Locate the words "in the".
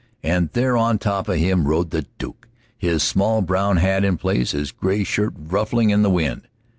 5.91-6.09